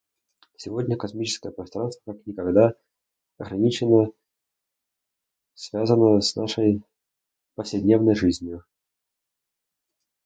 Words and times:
Сегодня 0.57 0.97
космическое 0.97 1.51
пространство 1.51 2.13
как 2.13 2.25
никогда 2.25 2.73
органично 3.37 4.07
связано 5.53 6.19
с 6.21 6.35
нашей 6.35 6.81
повседневной 7.53 8.15
жизнью. 8.15 8.65